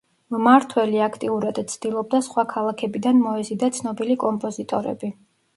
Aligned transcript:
მმართველი 0.35 1.01
აქტიურად 1.07 1.59
ცდილობდა 1.75 2.21
სხვა 2.29 2.45
ქალაქებიდან 2.55 3.23
მოეზიდა 3.27 3.73
ცნობილი 3.79 4.21
კომპოზიტორები. 4.25 5.17